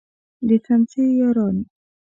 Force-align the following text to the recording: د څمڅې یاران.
د 0.47 0.49
څمڅې 0.65 1.03
یاران. 1.19 1.57